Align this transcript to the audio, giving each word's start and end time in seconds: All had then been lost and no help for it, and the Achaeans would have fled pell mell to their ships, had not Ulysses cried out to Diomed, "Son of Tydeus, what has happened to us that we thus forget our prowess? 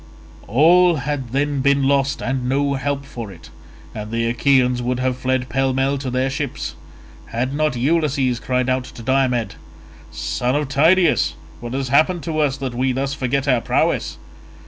All 0.47 0.95
had 0.95 1.29
then 1.29 1.61
been 1.61 1.83
lost 1.83 2.23
and 2.23 2.49
no 2.49 2.73
help 2.73 3.05
for 3.05 3.31
it, 3.31 3.51
and 3.93 4.09
the 4.09 4.25
Achaeans 4.29 4.81
would 4.81 4.97
have 4.99 5.15
fled 5.15 5.47
pell 5.47 5.73
mell 5.73 5.99
to 5.99 6.09
their 6.09 6.31
ships, 6.31 6.73
had 7.27 7.53
not 7.53 7.75
Ulysses 7.75 8.39
cried 8.39 8.67
out 8.67 8.85
to 8.85 9.03
Diomed, 9.03 9.53
"Son 10.09 10.55
of 10.55 10.69
Tydeus, 10.69 11.35
what 11.59 11.73
has 11.75 11.89
happened 11.89 12.23
to 12.23 12.39
us 12.39 12.57
that 12.57 12.73
we 12.73 12.91
thus 12.93 13.13
forget 13.13 13.47
our 13.47 13.61
prowess? 13.61 14.17